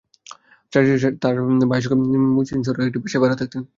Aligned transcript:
ছাত্রীটি 0.73 0.95
তাঁর 1.21 1.35
ভাইয়ের 1.69 1.85
সঙ্গে 1.85 1.97
হাজী 2.01 2.17
মুহসীন 2.27 2.59
সড়কের 2.65 2.87
একটি 2.89 2.99
বাসায় 3.03 3.21
ভাড়া 3.23 3.35
থাকতেন। 3.41 3.61